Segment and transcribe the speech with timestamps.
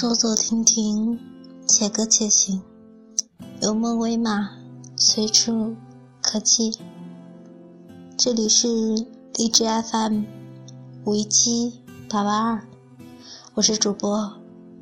[0.00, 1.18] 坐坐停停，
[1.66, 2.62] 且歌且行，
[3.60, 4.48] 有梦为马，
[4.96, 5.76] 随处
[6.22, 6.74] 可栖。
[8.16, 8.66] 这里是
[9.34, 10.22] 荔枝 FM
[11.04, 12.66] 五一七八八二，
[13.52, 14.32] 我是主播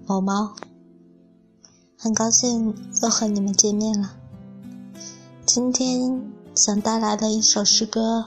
[0.06, 0.54] 某猫，
[1.98, 2.72] 很高兴
[3.02, 4.12] 又和你们见面了。
[5.44, 8.26] 今天想带来的一首诗歌，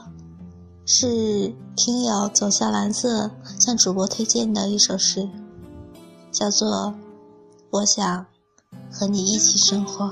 [0.84, 5.30] 是听友走向蓝色向主播推荐的一首诗。
[6.32, 6.94] 叫做，
[7.70, 8.26] 我想
[8.90, 10.10] 和你一起生活。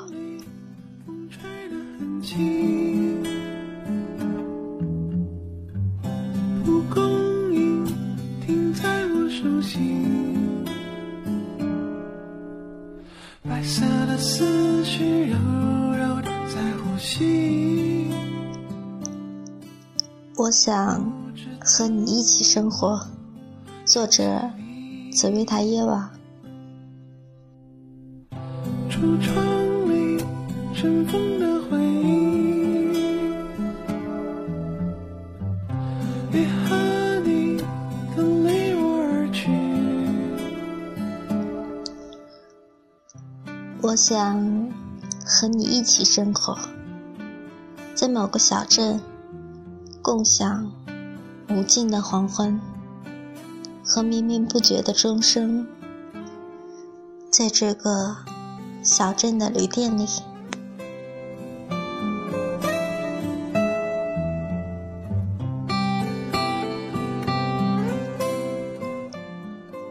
[13.43, 15.39] 白色的思绪柔
[15.93, 18.11] 柔的在呼吸。
[20.37, 21.11] 我想
[21.61, 23.07] 和你一起生活。
[23.87, 24.51] 作者。
[25.13, 26.11] 紫薇塔耶瓦。
[28.89, 29.45] 橱窗
[29.91, 30.25] 里
[30.73, 32.93] 尘封的回忆，
[36.33, 37.59] 也和你
[38.17, 39.51] 都离我而去。
[43.83, 44.71] 我想
[45.27, 46.57] 和你一起生活，
[47.95, 49.01] 在某个小镇，
[50.01, 50.71] 共享
[51.49, 52.61] 无尽的黄昏。
[53.93, 55.67] 和绵绵不绝的钟声，
[57.29, 58.19] 在这个
[58.85, 60.07] 小镇的旅店里，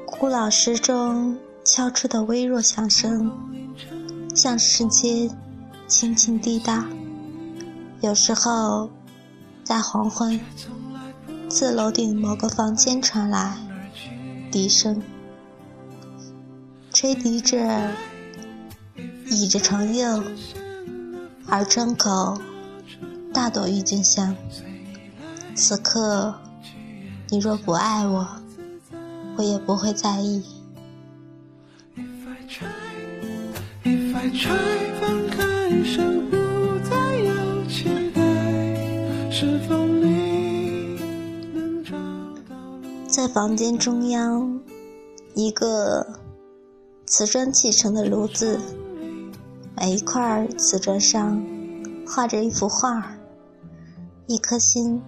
[0.05, 3.29] 古老时钟敲出的微弱响声，
[4.33, 5.29] 向世间
[5.89, 6.87] 轻轻滴答。
[7.99, 8.89] 有时候，
[9.65, 10.39] 在黄昏，
[11.49, 13.68] 自楼顶某个房间传来。
[14.51, 14.99] 笛声，
[16.91, 17.57] 吹笛者
[19.27, 20.23] 倚着床右，
[21.47, 22.41] 而窗口
[23.31, 24.35] 大朵郁金香。
[25.53, 26.33] 此刻，
[27.29, 28.27] 你若不爱我，
[29.37, 30.43] 我也不会在意。
[39.31, 39.77] 是否
[43.33, 44.59] 房间中央，
[45.35, 46.15] 一个
[47.05, 48.59] 瓷砖砌成的炉子，
[49.77, 51.39] 每一块瓷砖上
[52.07, 53.15] 画着一幅画
[54.25, 54.99] 一颗心，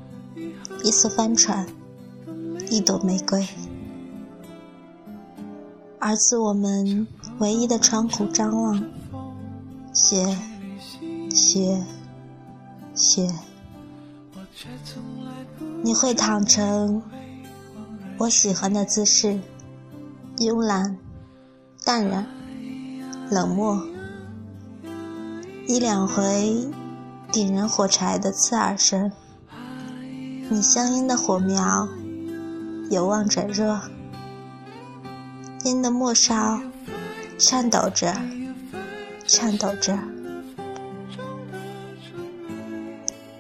[0.84, 1.68] 一艘帆船，
[2.70, 3.48] 一朵玫瑰。
[5.98, 7.08] 而自我们
[7.40, 8.84] 唯一的窗户张望，
[9.94, 10.38] 雪，
[11.32, 11.84] 雪，
[12.94, 13.28] 雪，
[15.82, 17.02] 你会躺成。
[18.22, 19.40] 我喜欢的姿势，
[20.38, 20.96] 慵懒、
[21.84, 22.24] 淡然、
[23.32, 23.84] 冷漠。
[25.68, 26.70] 一两回
[27.32, 29.12] 点燃火柴的刺耳声，
[30.52, 31.90] 你香烟的火苗
[32.92, 33.82] 有望转热，
[35.64, 36.62] 烟的末梢
[37.40, 38.16] 颤抖着，
[39.26, 39.98] 颤抖着。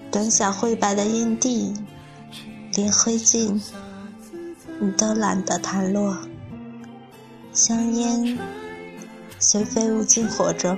[0.09, 1.71] 短小灰白的烟蒂，
[2.73, 3.61] 连灰烬。
[4.83, 6.17] 你都懒得弹落，
[7.53, 8.39] 香烟
[9.37, 10.75] 随飞舞进火中。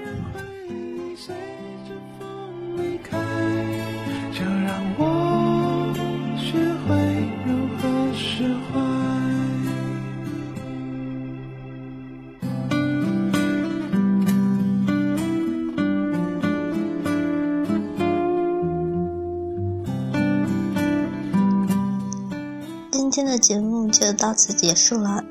[23.24, 25.24] 今天的节目就到此结束了。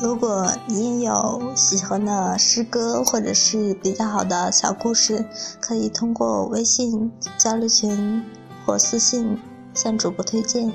[0.00, 5.26] 如果你有喜欢的诗歌或者是比较好的小故事，
[5.60, 8.22] 可以通过微信交流群
[8.64, 9.36] 或私信
[9.74, 10.72] 向主播推荐。